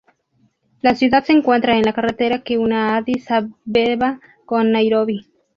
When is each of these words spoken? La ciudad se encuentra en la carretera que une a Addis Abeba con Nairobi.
La 0.81 0.95
ciudad 0.95 1.23
se 1.23 1.33
encuentra 1.33 1.77
en 1.77 1.83
la 1.83 1.93
carretera 1.93 2.41
que 2.41 2.57
une 2.57 2.73
a 2.75 2.95
Addis 2.95 3.29
Abeba 3.29 4.19
con 4.47 4.71
Nairobi. 4.71 5.27